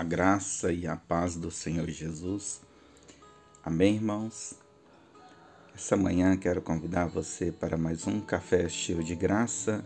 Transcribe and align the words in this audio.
A 0.00 0.02
graça 0.02 0.72
e 0.72 0.86
a 0.86 0.96
paz 0.96 1.36
do 1.36 1.50
Senhor 1.50 1.86
Jesus. 1.90 2.62
Amém, 3.62 3.96
irmãos? 3.96 4.54
Essa 5.74 5.94
manhã 5.94 6.38
quero 6.38 6.62
convidar 6.62 7.04
você 7.04 7.52
para 7.52 7.76
mais 7.76 8.06
um 8.06 8.18
café 8.18 8.66
cheio 8.66 9.04
de 9.04 9.14
graça 9.14 9.84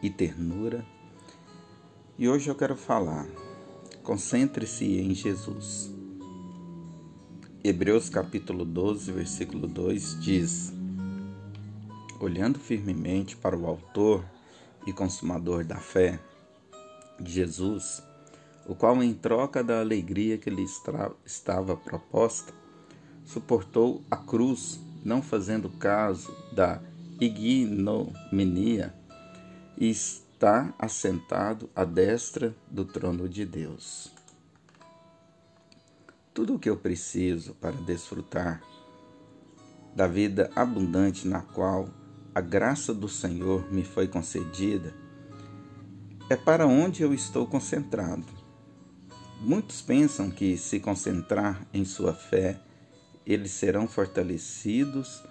e 0.00 0.08
ternura. 0.08 0.86
E 2.16 2.28
hoje 2.28 2.48
eu 2.48 2.54
quero 2.54 2.76
falar. 2.76 3.26
Concentre-se 4.04 5.00
em 5.00 5.12
Jesus. 5.12 5.92
Hebreus 7.64 8.08
capítulo 8.08 8.64
12, 8.64 9.10
versículo 9.10 9.66
2 9.66 10.20
diz: 10.20 10.72
Olhando 12.20 12.60
firmemente 12.60 13.36
para 13.36 13.58
o 13.58 13.66
Autor 13.66 14.24
e 14.86 14.92
Consumador 14.92 15.64
da 15.64 15.80
fé, 15.80 16.20
Jesus, 17.24 18.00
o 18.68 18.74
qual, 18.74 19.02
em 19.02 19.14
troca 19.14 19.62
da 19.62 19.80
alegria 19.80 20.38
que 20.38 20.50
lhe 20.50 20.66
estava 21.24 21.76
proposta, 21.76 22.52
suportou 23.24 24.02
a 24.10 24.16
cruz, 24.16 24.80
não 25.04 25.22
fazendo 25.22 25.68
caso 25.68 26.34
da 26.52 26.80
ignominia, 27.20 28.94
e 29.78 29.90
está 29.90 30.74
assentado 30.78 31.68
à 31.74 31.84
destra 31.84 32.54
do 32.70 32.84
trono 32.84 33.28
de 33.28 33.44
Deus. 33.44 34.12
Tudo 36.32 36.54
o 36.54 36.58
que 36.58 36.68
eu 36.68 36.76
preciso 36.76 37.54
para 37.54 37.72
desfrutar 37.72 38.62
da 39.94 40.06
vida 40.06 40.50
abundante 40.54 41.26
na 41.26 41.40
qual 41.40 41.88
a 42.34 42.40
graça 42.42 42.92
do 42.92 43.08
Senhor 43.08 43.72
me 43.72 43.82
foi 43.82 44.06
concedida 44.06 44.92
é 46.28 46.36
para 46.36 46.66
onde 46.66 47.02
eu 47.02 47.14
estou 47.14 47.46
concentrado. 47.46 48.45
Muitos 49.40 49.82
pensam 49.82 50.30
que, 50.30 50.56
se 50.56 50.80
concentrar 50.80 51.66
em 51.72 51.84
sua 51.84 52.14
fé, 52.14 52.58
eles 53.26 53.50
serão 53.50 53.86
fortalecidos 53.86 55.22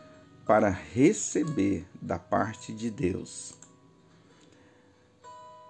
para 0.45 0.69
receber 0.69 1.87
da 2.01 2.19
parte 2.19 2.71
de 2.71 2.91
Deus. 2.91 3.53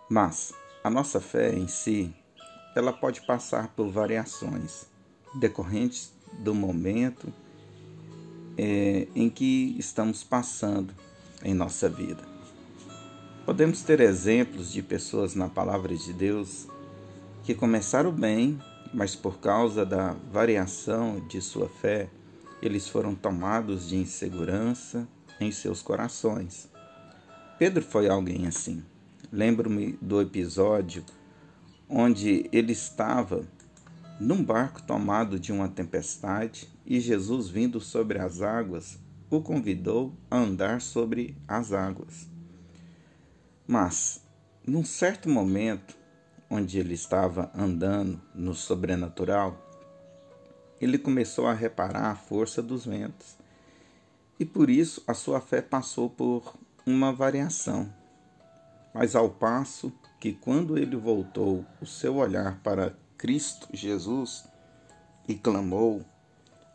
Mas 0.10 0.54
a 0.84 0.90
nossa 0.90 1.22
fé 1.22 1.54
em 1.56 1.68
si, 1.68 2.14
ela 2.76 2.92
pode 2.92 3.26
passar 3.26 3.70
por 3.70 3.90
variações 3.90 4.86
decorrentes 5.40 6.12
do 6.40 6.54
momento 6.54 7.34
é, 8.58 9.08
em 9.16 9.30
que 9.30 9.76
estamos 9.80 10.24
passando 10.24 10.94
em 11.44 11.54
nossa 11.54 11.88
vida. 11.88 12.24
Podemos 13.46 13.82
ter 13.82 14.00
exemplos 14.02 14.72
de 14.72 14.82
pessoas 14.82 15.36
na 15.36 15.48
palavra 15.48 15.96
de 15.96 16.12
Deus 16.12 16.68
que 17.46 17.54
começaram 17.54 18.12
bem, 18.12 18.60
mas 18.92 19.16
por 19.16 19.38
causa 19.40 19.86
da 19.86 20.14
variação 20.32 21.20
de 21.28 21.40
sua 21.40 21.70
fé, 21.70 22.10
eles 22.60 22.88
foram 22.88 23.14
tomados 23.14 23.88
de 23.88 23.98
insegurança 23.98 25.08
em 25.40 25.52
seus 25.52 25.80
corações. 25.80 26.68
Pedro 27.60 27.84
foi 27.84 28.10
alguém 28.10 28.48
assim. 28.48 28.84
Lembro-me 29.32 29.92
do 30.02 30.20
episódio 30.20 31.06
onde 31.88 32.50
ele 32.52 32.72
estava 32.72 33.46
num 34.20 34.44
barco 34.44 34.82
tomado 34.82 35.40
de 35.40 35.52
uma 35.52 35.70
tempestade 35.70 36.68
e 36.84 37.00
Jesus, 37.00 37.48
vindo 37.48 37.80
sobre 37.80 38.18
as 38.18 38.42
águas, 38.42 38.98
o 39.30 39.40
convidou 39.40 40.16
a 40.32 40.38
andar 40.38 40.82
sobre 40.82 41.38
as 41.48 41.72
águas. 41.72 42.28
Mas, 43.68 44.20
num 44.66 44.84
certo 44.84 45.30
momento, 45.30 45.96
onde 46.50 46.80
ele 46.80 46.94
estava 46.94 47.52
andando 47.56 48.22
no 48.34 48.54
sobrenatural, 48.54 49.58
ele 50.80 50.98
começou 50.98 51.48
a 51.48 51.54
reparar 51.54 52.12
a 52.12 52.16
força 52.16 52.62
dos 52.62 52.86
ventos. 52.86 53.38
E 54.40 54.46
por 54.46 54.70
isso 54.70 55.02
a 55.08 55.14
sua 55.14 55.40
fé 55.40 55.62
passou 55.62 56.10
por 56.10 56.54
uma 56.86 57.12
variação. 57.12 57.92
Mas 58.94 59.16
ao 59.16 59.30
passo 59.30 59.92
que, 60.20 60.34
quando 60.34 60.78
ele 60.78 60.96
voltou 60.96 61.66
o 61.82 61.86
seu 61.86 62.18
olhar 62.18 62.60
para 62.62 62.96
Cristo 63.18 63.68
Jesus 63.74 64.46
e 65.28 65.36
clamou, 65.36 66.06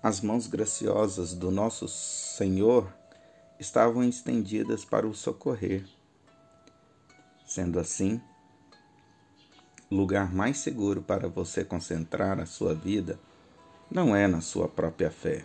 as 0.02 0.20
mãos 0.20 0.46
graciosas 0.46 1.34
do 1.34 1.50
nosso 1.50 1.86
Senhor 1.86 2.90
estavam 3.58 4.02
estendidas 4.02 4.84
para 4.84 5.06
o 5.06 5.14
socorrer. 5.14 5.84
Sendo 7.46 7.78
assim, 7.78 8.20
lugar 9.90 10.32
mais 10.32 10.58
seguro 10.58 11.02
para 11.02 11.28
você 11.28 11.64
concentrar 11.64 12.38
a 12.38 12.46
sua 12.46 12.74
vida 12.74 13.18
não 13.90 14.14
é 14.14 14.28
na 14.28 14.40
sua 14.40 14.68
própria 14.68 15.10
fé, 15.10 15.44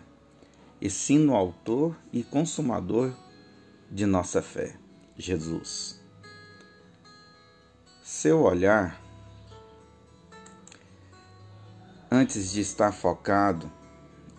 e 0.80 0.88
sim 0.88 1.18
no 1.18 1.34
Autor 1.34 1.96
e 2.12 2.22
Consumador 2.22 3.12
de 3.90 4.06
nossa 4.06 4.40
fé, 4.40 4.76
Jesus. 5.18 6.00
Seu 8.04 8.42
olhar, 8.42 9.02
antes 12.08 12.52
de 12.52 12.60
estar 12.60 12.92
focado 12.92 13.70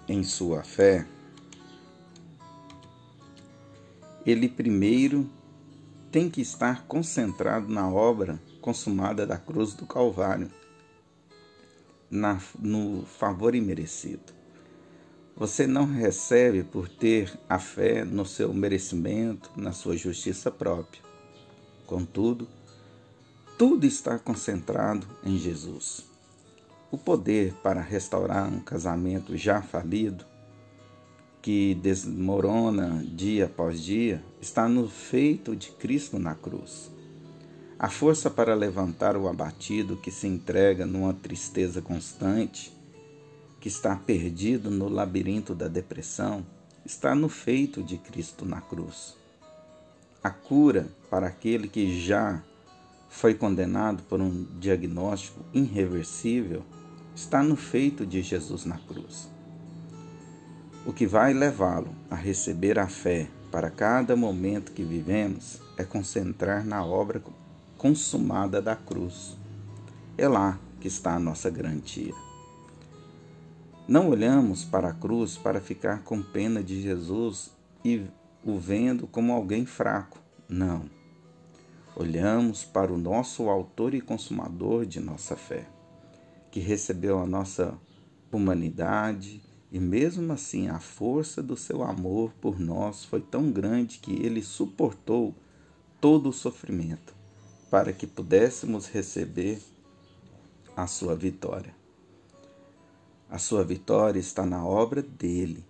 em 0.07 0.23
sua 0.23 0.63
fé, 0.63 1.05
ele 4.25 4.47
primeiro 4.47 5.29
tem 6.09 6.29
que 6.29 6.39
estar 6.39 6.85
concentrado 6.85 7.67
na 7.67 7.89
obra 7.89 8.39
consumada 8.67 9.25
da 9.25 9.37
cruz 9.37 9.73
do 9.73 9.85
Calvário, 9.85 10.51
na, 12.11 12.37
no 12.59 13.05
favor 13.05 13.55
imerecido. 13.55 14.33
Você 15.37 15.65
não 15.65 15.85
recebe 15.85 16.63
por 16.63 16.89
ter 16.89 17.31
a 17.47 17.59
fé 17.59 18.03
no 18.03 18.25
seu 18.25 18.53
merecimento, 18.53 19.49
na 19.55 19.71
sua 19.71 19.95
justiça 19.95 20.51
própria. 20.51 21.01
Contudo, 21.85 22.45
tudo 23.57 23.85
está 23.85 24.19
concentrado 24.19 25.07
em 25.23 25.37
Jesus. 25.37 26.03
O 26.91 26.97
poder 26.97 27.53
para 27.63 27.79
restaurar 27.79 28.51
um 28.51 28.59
casamento 28.59 29.37
já 29.37 29.61
falido 29.61 30.25
que 31.41 31.73
desmorona 31.75 33.01
dia 33.07 33.45
após 33.45 33.81
dia, 33.81 34.21
está 34.41 34.67
no 34.67 34.89
feito 34.89 35.55
de 35.55 35.71
Cristo 35.71 36.19
na 36.19 36.35
cruz. 36.35 36.96
A 37.79 37.89
força 37.89 38.27
para 38.31 38.55
levantar 38.55 39.15
o 39.15 39.27
abatido 39.27 39.97
que 39.97 40.09
se 40.09 40.25
entrega 40.25 40.83
numa 40.83 41.13
tristeza 41.13 41.79
constante, 41.79 42.75
que 43.59 43.67
está 43.67 43.95
perdido 43.95 44.71
no 44.71 44.89
labirinto 44.89 45.53
da 45.53 45.67
depressão, 45.67 46.43
está 46.83 47.13
no 47.13 47.29
feito 47.29 47.83
de 47.83 47.99
Cristo 47.99 48.45
na 48.45 48.61
cruz. 48.61 49.15
A 50.23 50.31
cura 50.31 50.87
para 51.07 51.27
aquele 51.27 51.67
que 51.67 52.01
já 52.01 52.41
foi 53.09 53.35
condenado 53.35 54.01
por 54.03 54.19
um 54.19 54.45
diagnóstico 54.59 55.45
irreversível 55.53 56.63
está 57.15 57.43
no 57.43 57.55
feito 57.55 58.07
de 58.07 58.23
Jesus 58.23 58.65
na 58.65 58.79
cruz. 58.79 59.29
O 60.83 60.91
que 60.91 61.05
vai 61.05 61.31
levá-lo 61.31 61.93
a 62.09 62.15
receber 62.15 62.79
a 62.79 62.87
fé 62.87 63.27
para 63.51 63.69
cada 63.69 64.15
momento 64.15 64.71
que 64.71 64.83
vivemos 64.83 65.61
é 65.77 65.83
concentrar 65.83 66.65
na 66.65 66.83
obra 66.83 67.19
consumada 67.77 68.59
da 68.59 68.75
cruz. 68.75 69.37
É 70.17 70.27
lá 70.27 70.59
que 70.79 70.87
está 70.87 71.15
a 71.15 71.19
nossa 71.19 71.49
garantia. 71.49 72.13
Não 73.87 74.09
olhamos 74.09 74.65
para 74.65 74.89
a 74.89 74.93
cruz 74.93 75.37
para 75.37 75.61
ficar 75.61 76.03
com 76.03 76.21
pena 76.21 76.63
de 76.63 76.81
Jesus 76.81 77.51
e 77.85 78.05
o 78.43 78.57
vendo 78.57 79.07
como 79.07 79.31
alguém 79.31 79.65
fraco. 79.65 80.19
Não. 80.49 80.89
Olhamos 81.95 82.63
para 82.63 82.91
o 82.91 82.97
nosso 82.97 83.49
Autor 83.49 83.93
e 83.93 84.01
Consumador 84.01 84.85
de 84.85 84.99
nossa 84.99 85.35
fé, 85.35 85.67
que 86.51 86.59
recebeu 86.59 87.19
a 87.19 87.25
nossa 87.25 87.73
humanidade 88.31 89.41
e 89.71 89.79
mesmo 89.79 90.31
assim, 90.33 90.67
a 90.67 90.79
força 90.79 91.41
do 91.43 91.57
seu 91.57 91.83
amor 91.83 92.31
por 92.41 92.59
nós 92.59 93.03
foi 93.05 93.21
tão 93.21 93.51
grande 93.51 93.99
que 93.99 94.13
ele 94.13 94.41
suportou 94.41 95.35
todo 95.99 96.29
o 96.29 96.33
sofrimento 96.33 97.16
para 97.69 97.91
que 97.91 98.07
pudéssemos 98.07 98.87
receber 98.87 99.61
a 100.75 100.87
sua 100.87 101.15
vitória. 101.15 101.75
A 103.29 103.37
sua 103.37 103.63
vitória 103.63 104.19
está 104.19 104.45
na 104.45 104.65
obra 104.65 105.01
dele. 105.01 105.65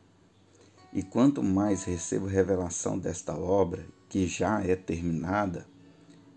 E 0.93 1.01
quanto 1.01 1.41
mais 1.41 1.83
recebo 1.83 2.27
revelação 2.27 2.97
desta 2.97 3.35
obra, 3.35 3.85
que 4.07 4.27
já 4.27 4.61
é 4.61 4.75
terminada, 4.75 5.65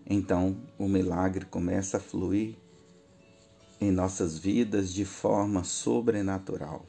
então 0.05 0.57
o 0.77 0.87
milagre 0.87 1.45
começa 1.45 1.97
a 1.97 1.99
fluir 1.99 2.55
em 3.79 3.91
nossas 3.91 4.37
vidas 4.37 4.93
de 4.93 5.05
forma 5.05 5.63
sobrenatural. 5.63 6.85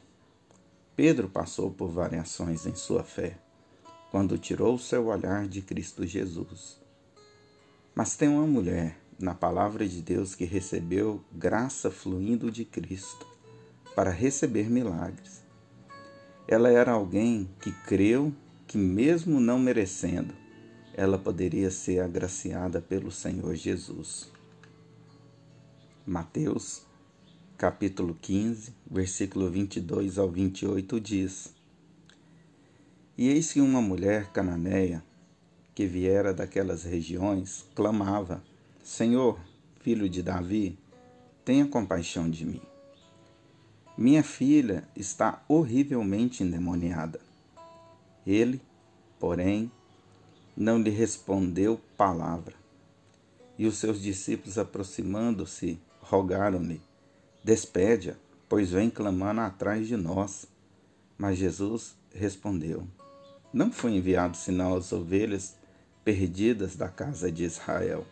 Pedro 0.95 1.29
passou 1.29 1.71
por 1.71 1.89
variações 1.89 2.65
em 2.65 2.75
sua 2.75 3.03
fé 3.03 3.37
quando 4.11 4.37
tirou 4.37 4.77
seu 4.77 5.07
olhar 5.07 5.47
de 5.47 5.61
Cristo 5.61 6.05
Jesus. 6.05 6.82
Mas 7.95 8.15
tem 8.15 8.27
uma 8.27 8.47
mulher 8.47 8.97
na 9.19 9.35
palavra 9.35 9.87
de 9.87 10.01
Deus 10.01 10.33
que 10.33 10.45
recebeu 10.45 11.23
graça 11.31 11.91
fluindo 11.91 12.49
de 12.49 12.65
Cristo 12.65 13.27
para 13.95 14.09
receber 14.09 14.69
milagres. 14.69 15.43
Ela 16.47 16.69
era 16.69 16.91
alguém 16.91 17.49
que 17.61 17.71
creu 17.71 18.33
que, 18.67 18.77
mesmo 18.77 19.39
não 19.39 19.59
merecendo, 19.59 20.33
ela 20.93 21.17
poderia 21.17 21.69
ser 21.69 21.99
agraciada 21.99 22.81
pelo 22.81 23.11
Senhor 23.11 23.55
Jesus. 23.55 24.31
Mateus, 26.05 26.81
capítulo 27.57 28.17
15, 28.19 28.73
versículo 28.89 29.49
22 29.49 30.17
ao 30.17 30.29
28 30.29 30.99
diz: 30.99 31.53
E 33.17 33.29
eis 33.29 33.53
que 33.53 33.61
uma 33.61 33.81
mulher 33.81 34.31
cananeia, 34.31 35.03
que 35.75 35.85
viera 35.85 36.33
daquelas 36.33 36.83
regiões, 36.83 37.65
clamava: 37.75 38.43
Senhor, 38.83 39.39
filho 39.81 40.07
de 40.07 40.21
Davi, 40.21 40.77
tenha 41.43 41.67
compaixão 41.67 42.29
de 42.29 42.45
mim. 42.45 42.61
Minha 43.97 44.23
filha 44.23 44.87
está 44.95 45.43
horrivelmente 45.47 46.43
endemoniada. 46.43 47.19
Ele, 48.25 48.61
porém, 49.19 49.71
não 50.55 50.81
lhe 50.81 50.89
respondeu 50.89 51.79
palavra. 51.97 52.55
E 53.57 53.67
os 53.67 53.77
seus 53.77 54.01
discípulos, 54.01 54.57
aproximando-se, 54.57 55.79
rogaram-lhe: 56.01 56.81
Despede-a, 57.43 58.15
pois 58.49 58.71
vem 58.71 58.89
clamando 58.89 59.41
atrás 59.41 59.87
de 59.87 59.95
nós. 59.95 60.47
Mas 61.17 61.37
Jesus 61.37 61.95
respondeu: 62.13 62.87
Não 63.51 63.71
fui 63.71 63.95
enviado 63.95 64.35
senão 64.35 64.75
às 64.75 64.91
ovelhas 64.91 65.55
perdidas 66.03 66.75
da 66.75 66.89
casa 66.89 67.31
de 67.31 67.43
Israel. 67.43 68.05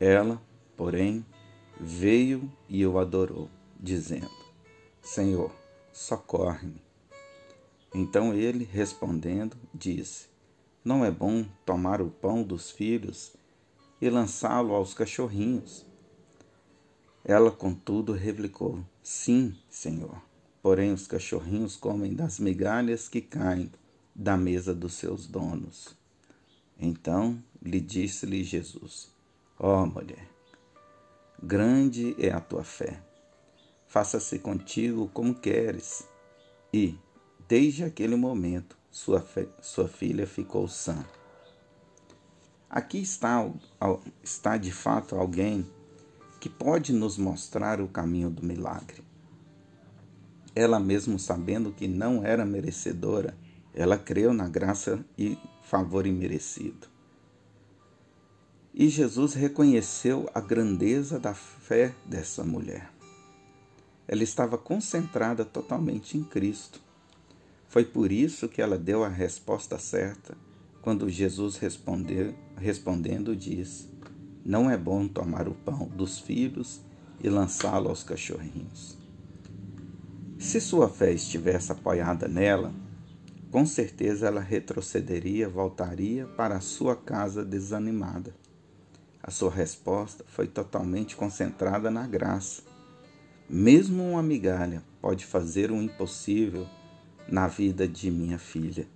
Ela, 0.00 0.40
porém, 0.76 1.24
veio 1.80 2.50
e 2.68 2.84
o 2.86 2.98
adorou, 2.98 3.48
dizendo: 3.78 4.30
Senhor, 5.00 5.52
socorre-me. 5.92 6.82
Então 7.94 8.32
ele, 8.34 8.64
respondendo, 8.64 9.56
disse: 9.72 10.26
Não 10.84 11.04
é 11.04 11.10
bom 11.10 11.44
tomar 11.64 12.00
o 12.00 12.10
pão 12.10 12.42
dos 12.42 12.70
filhos 12.70 13.32
e 14.00 14.08
lançá-lo 14.10 14.74
aos 14.74 14.94
cachorrinhos. 14.94 15.86
Ela, 17.24 17.50
contudo, 17.50 18.12
replicou: 18.12 18.84
Sim, 19.02 19.56
Senhor. 19.70 20.20
Porém, 20.62 20.92
os 20.92 21.06
cachorrinhos 21.06 21.76
comem 21.76 22.14
das 22.14 22.38
migalhas 22.38 23.08
que 23.08 23.20
caem 23.20 23.70
da 24.14 24.36
mesa 24.36 24.74
dos 24.74 24.94
seus 24.94 25.26
donos. 25.26 26.01
Então 26.84 27.40
lhe 27.62 27.80
disse-lhe 27.80 28.42
Jesus: 28.42 29.08
Ó 29.56 29.84
oh, 29.84 29.86
mulher, 29.86 30.28
grande 31.40 32.16
é 32.18 32.32
a 32.32 32.40
tua 32.40 32.64
fé. 32.64 33.00
Faça-se 33.86 34.40
contigo 34.40 35.08
como 35.14 35.32
queres. 35.32 36.08
E, 36.74 36.98
desde 37.46 37.84
aquele 37.84 38.16
momento, 38.16 38.76
sua, 38.90 39.20
fé, 39.20 39.46
sua 39.60 39.86
filha 39.86 40.26
ficou 40.26 40.66
sã. 40.66 41.06
Aqui 42.68 42.98
está, 43.00 43.48
está 44.20 44.56
de 44.56 44.72
fato 44.72 45.14
alguém 45.14 45.64
que 46.40 46.48
pode 46.48 46.92
nos 46.92 47.16
mostrar 47.16 47.80
o 47.80 47.86
caminho 47.86 48.28
do 48.28 48.42
milagre. 48.42 49.04
Ela, 50.52 50.80
mesmo 50.80 51.16
sabendo 51.16 51.70
que 51.70 51.86
não 51.86 52.24
era 52.24 52.44
merecedora, 52.44 53.36
ela 53.72 53.96
creu 53.96 54.34
na 54.34 54.48
graça 54.48 55.04
e 55.16 55.38
favor 55.62 56.06
imerecido. 56.06 56.86
E 58.74 58.88
Jesus 58.88 59.34
reconheceu 59.34 60.28
a 60.34 60.40
grandeza 60.40 61.18
da 61.18 61.34
fé 61.34 61.94
dessa 62.04 62.42
mulher. 62.42 62.90
Ela 64.08 64.22
estava 64.22 64.58
concentrada 64.58 65.44
totalmente 65.44 66.18
em 66.18 66.24
Cristo. 66.24 66.80
Foi 67.68 67.84
por 67.84 68.12
isso 68.12 68.48
que 68.48 68.60
ela 68.60 68.78
deu 68.78 69.04
a 69.04 69.08
resposta 69.08 69.78
certa 69.78 70.36
quando 70.82 71.08
Jesus 71.08 71.58
respondendo 72.56 73.36
disse: 73.36 73.92
não 74.44 74.68
é 74.68 74.76
bom 74.76 75.06
tomar 75.06 75.46
o 75.46 75.54
pão 75.54 75.86
dos 75.86 76.18
filhos 76.18 76.80
e 77.22 77.28
lançá-lo 77.28 77.88
aos 77.88 78.02
cachorrinhos. 78.02 78.98
Se 80.36 80.60
sua 80.60 80.88
fé 80.88 81.12
estivesse 81.12 81.70
apoiada 81.70 82.26
nela, 82.26 82.74
com 83.52 83.66
certeza 83.66 84.26
ela 84.26 84.40
retrocederia, 84.40 85.46
voltaria 85.46 86.26
para 86.26 86.56
a 86.56 86.60
sua 86.60 86.96
casa 86.96 87.44
desanimada. 87.44 88.34
A 89.22 89.30
sua 89.30 89.50
resposta 89.50 90.24
foi 90.26 90.46
totalmente 90.46 91.14
concentrada 91.14 91.90
na 91.90 92.06
graça. 92.06 92.62
Mesmo 93.48 94.02
uma 94.02 94.22
migalha 94.22 94.82
pode 95.02 95.26
fazer 95.26 95.70
o 95.70 95.82
impossível 95.82 96.66
na 97.28 97.46
vida 97.46 97.86
de 97.86 98.10
minha 98.10 98.38
filha. 98.38 98.88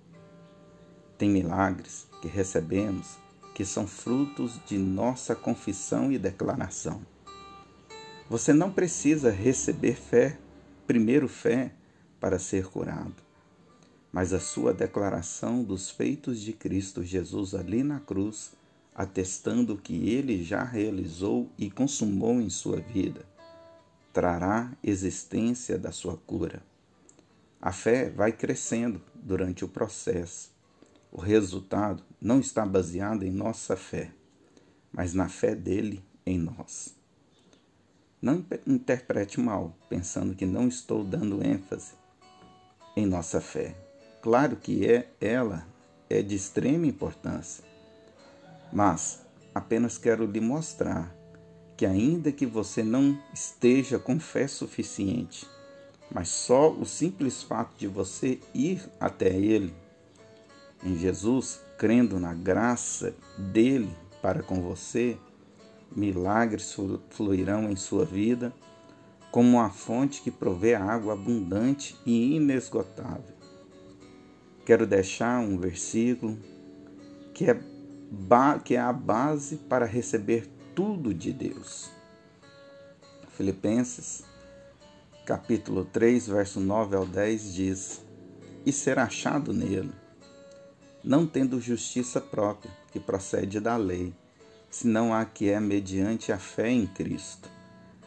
Tem 1.19 1.29
milagres 1.29 2.07
que 2.19 2.27
recebemos 2.27 3.15
que 3.53 3.63
são 3.63 3.85
frutos 3.85 4.59
de 4.65 4.77
nossa 4.79 5.35
confissão 5.35 6.11
e 6.11 6.17
declaração. 6.17 7.01
Você 8.27 8.53
não 8.53 8.71
precisa 8.71 9.29
receber 9.29 9.95
fé, 9.95 10.39
primeiro 10.87 11.27
fé, 11.27 11.71
para 12.19 12.39
ser 12.39 12.65
curado, 12.65 13.26
mas 14.11 14.33
a 14.33 14.39
sua 14.39 14.73
declaração 14.73 15.63
dos 15.63 15.89
feitos 15.89 16.41
de 16.41 16.53
Cristo 16.53 17.03
Jesus 17.03 17.53
ali 17.53 17.83
na 17.83 17.99
cruz, 17.99 18.53
atestando 18.95 19.77
que 19.77 20.09
ele 20.09 20.43
já 20.43 20.63
realizou 20.63 21.51
e 21.57 21.69
consumou 21.69 22.41
em 22.41 22.49
sua 22.49 22.79
vida, 22.79 23.25
trará 24.11 24.71
existência 24.83 25.77
da 25.77 25.91
sua 25.91 26.17
cura. 26.17 26.63
A 27.61 27.71
fé 27.71 28.09
vai 28.09 28.31
crescendo 28.31 29.01
durante 29.15 29.63
o 29.63 29.67
processo 29.67 30.57
o 31.11 31.21
resultado 31.21 32.03
não 32.21 32.39
está 32.39 32.65
baseado 32.65 33.23
em 33.23 33.31
nossa 33.31 33.75
fé, 33.75 34.11
mas 34.91 35.13
na 35.13 35.29
fé 35.29 35.55
dele 35.55 36.03
em 36.25 36.37
nós. 36.37 36.95
Não 38.21 38.45
interprete 38.65 39.39
mal, 39.39 39.75
pensando 39.89 40.35
que 40.35 40.45
não 40.45 40.67
estou 40.67 41.03
dando 41.03 41.43
ênfase 41.43 41.93
em 42.95 43.05
nossa 43.05 43.39
fé. 43.39 43.75
Claro 44.27 44.57
que 44.57 44.85
é 44.85 45.07
ela 45.21 45.65
é 46.09 46.21
de 46.21 46.35
extrema 46.35 46.85
importância, 46.85 47.63
mas 48.73 49.25
apenas 49.55 49.97
quero 49.97 50.25
lhe 50.25 50.41
mostrar 50.41 51.15
que 51.77 51.85
ainda 51.85 52.29
que 52.29 52.45
você 52.45 52.83
não 52.83 53.17
esteja 53.33 53.97
com 53.97 54.19
fé 54.19 54.45
suficiente, 54.45 55.47
mas 56.11 56.27
só 56.27 56.69
o 56.69 56.85
simples 56.85 57.41
fato 57.41 57.71
de 57.77 57.87
você 57.87 58.37
ir 58.53 58.81
até 58.99 59.29
ele 59.29 59.73
em 60.83 60.97
Jesus, 60.97 61.61
crendo 61.77 62.19
na 62.19 62.33
graça 62.33 63.15
dele 63.37 63.95
para 64.21 64.43
com 64.43 64.61
você, 64.61 65.17
milagres 65.95 66.75
fluirão 67.11 67.71
em 67.71 67.77
sua 67.77 68.03
vida, 68.03 68.53
como 69.31 69.51
uma 69.51 69.69
fonte 69.69 70.21
que 70.21 70.31
provê 70.31 70.75
água 70.75 71.13
abundante 71.13 71.95
e 72.05 72.35
inesgotável. 72.35 73.36
Quero 74.67 74.85
deixar 74.85 75.39
um 75.39 75.57
versículo 75.57 76.37
que 77.33 77.49
é, 77.49 77.57
que 78.65 78.75
é 78.75 78.79
a 78.81 78.91
base 78.91 79.55
para 79.55 79.85
receber 79.85 80.45
tudo 80.75 81.13
de 81.13 81.31
Deus. 81.31 81.89
Filipenses, 83.29 84.25
capítulo 85.25 85.85
3, 85.85 86.27
verso 86.27 86.59
9 86.59 86.97
ao 86.97 87.05
10 87.05 87.53
diz: 87.53 88.05
E 88.65 88.73
ser 88.73 88.99
achado 88.99 89.53
nele 89.53 89.93
não 91.01 91.25
tendo 91.25 91.61
justiça 91.61 92.19
própria, 92.19 92.69
que 92.91 92.99
procede 92.99 93.61
da 93.61 93.77
lei, 93.77 94.13
senão 94.69 95.13
a 95.13 95.23
que 95.23 95.49
é 95.49 95.61
mediante 95.61 96.33
a 96.33 96.37
fé 96.37 96.69
em 96.69 96.85
Cristo, 96.85 97.49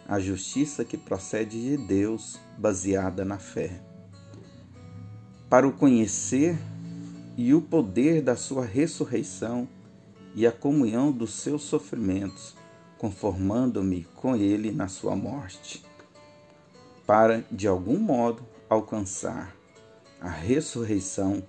a 0.07 0.21
justiça 0.21 0.85
que 0.85 0.99
procede 0.99 1.59
de 1.59 1.79
Deus, 1.79 2.39
baseada 2.59 3.25
na 3.25 3.39
fé. 3.39 3.90
Para 5.51 5.67
o 5.67 5.73
conhecer 5.73 6.57
e 7.37 7.53
o 7.53 7.61
poder 7.61 8.23
da 8.23 8.37
sua 8.37 8.65
ressurreição 8.65 9.67
e 10.33 10.47
a 10.47 10.53
comunhão 10.53 11.11
dos 11.11 11.35
seus 11.35 11.63
sofrimentos, 11.63 12.55
conformando-me 12.97 14.05
com 14.15 14.37
ele 14.37 14.71
na 14.71 14.87
sua 14.87 15.17
morte, 15.17 15.85
para 17.05 17.45
de 17.51 17.67
algum 17.67 17.99
modo 17.99 18.47
alcançar 18.69 19.57
a 20.21 20.29
ressurreição 20.29 21.43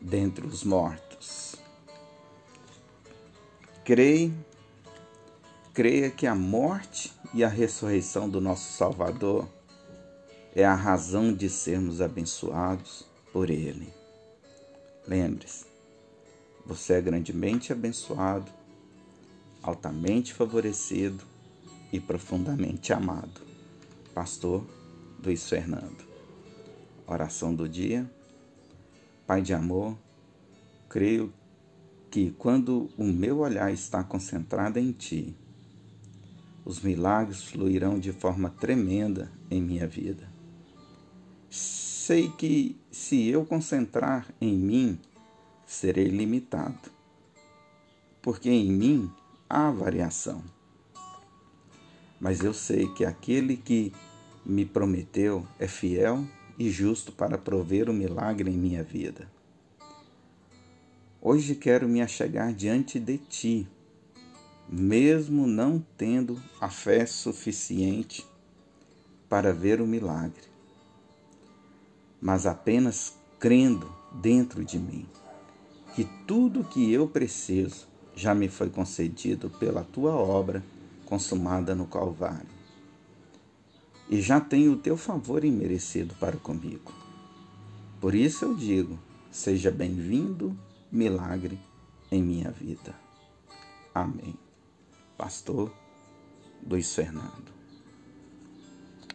dentre 0.00 0.46
os 0.46 0.62
mortos. 0.62 1.56
Creia, 3.84 4.30
creia 5.74 6.10
que 6.12 6.28
a 6.28 6.34
morte 6.36 7.12
e 7.34 7.42
a 7.42 7.48
ressurreição 7.48 8.28
do 8.28 8.40
nosso 8.40 8.72
Salvador 8.74 9.48
é 10.54 10.64
a 10.64 10.76
razão 10.76 11.34
de 11.34 11.50
sermos 11.50 12.00
abençoados 12.00 13.10
por 13.32 13.50
Ele. 13.50 13.92
Lembre-se, 15.06 15.64
você 16.64 16.94
é 16.94 17.00
grandemente 17.00 17.72
abençoado 17.72 18.50
altamente 19.62 20.34
favorecido 20.34 21.24
e 21.92 22.00
profundamente 22.00 22.92
amado. 22.92 23.40
Pastor 24.14 24.66
Luiz 25.24 25.48
Fernando. 25.48 26.04
Oração 27.06 27.54
do 27.54 27.68
dia. 27.68 28.10
Pai 29.26 29.40
de 29.40 29.54
amor, 29.54 29.96
creio 30.88 31.32
que 32.10 32.32
quando 32.32 32.90
o 32.98 33.04
meu 33.04 33.38
olhar 33.38 33.72
está 33.72 34.02
concentrado 34.02 34.78
em 34.78 34.92
Ti, 34.92 35.34
os 36.64 36.80
milagres 36.80 37.42
fluirão 37.42 37.98
de 37.98 38.12
forma 38.12 38.50
tremenda 38.50 39.30
em 39.50 39.62
minha 39.62 39.86
vida. 39.86 40.31
Sei 42.04 42.28
que 42.30 42.76
se 42.90 43.28
eu 43.28 43.46
concentrar 43.46 44.26
em 44.40 44.56
mim, 44.56 44.98
serei 45.64 46.08
limitado, 46.08 46.90
porque 48.20 48.50
em 48.50 48.72
mim 48.72 49.08
há 49.48 49.70
variação. 49.70 50.42
Mas 52.20 52.42
eu 52.42 52.52
sei 52.52 52.88
que 52.88 53.04
aquele 53.04 53.56
que 53.56 53.92
me 54.44 54.64
prometeu 54.64 55.46
é 55.60 55.68
fiel 55.68 56.26
e 56.58 56.72
justo 56.72 57.12
para 57.12 57.38
prover 57.38 57.88
o 57.88 57.94
milagre 57.94 58.50
em 58.50 58.58
minha 58.58 58.82
vida. 58.82 59.30
Hoje 61.20 61.54
quero 61.54 61.88
me 61.88 62.02
achegar 62.02 62.52
diante 62.52 62.98
de 62.98 63.16
ti, 63.16 63.68
mesmo 64.68 65.46
não 65.46 65.78
tendo 65.96 66.42
a 66.60 66.68
fé 66.68 67.06
suficiente 67.06 68.26
para 69.28 69.52
ver 69.52 69.80
o 69.80 69.86
milagre, 69.86 70.51
mas 72.22 72.46
apenas 72.46 73.18
crendo 73.40 73.92
dentro 74.12 74.64
de 74.64 74.78
mim 74.78 75.04
que 75.96 76.04
tudo 76.26 76.62
que 76.62 76.92
eu 76.92 77.08
preciso 77.08 77.88
já 78.14 78.32
me 78.32 78.48
foi 78.48 78.70
concedido 78.70 79.50
pela 79.50 79.82
tua 79.82 80.14
obra 80.14 80.62
consumada 81.04 81.74
no 81.74 81.86
Calvário. 81.86 82.46
E 84.08 84.20
já 84.20 84.40
tenho 84.40 84.72
o 84.72 84.76
teu 84.76 84.96
favor 84.96 85.44
imerecido 85.44 86.14
para 86.14 86.36
comigo. 86.36 86.92
Por 88.00 88.14
isso 88.14 88.44
eu 88.44 88.54
digo: 88.54 88.98
seja 89.30 89.70
bem-vindo, 89.70 90.56
milagre 90.90 91.58
em 92.10 92.22
minha 92.22 92.50
vida. 92.50 92.94
Amém. 93.94 94.34
Pastor 95.16 95.72
Luiz 96.66 96.94
Fernando. 96.94 97.61